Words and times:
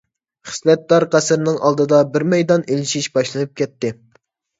خىسلەتدار 0.51 1.03
قەسىرنىڭ 1.15 1.59
ئالدىدا 1.69 1.99
بىر 2.15 2.25
مەيدان 2.31 2.65
ئېلىشىش 2.71 3.11
باشلىنىپ 3.19 3.53
كەتتى. 3.63 3.93